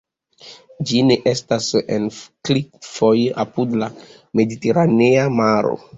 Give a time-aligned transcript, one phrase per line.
[0.91, 1.67] Ĝi nestas
[1.97, 2.07] en
[2.49, 3.13] klifoj
[3.45, 3.91] apud la
[4.41, 5.79] mediteranea maro.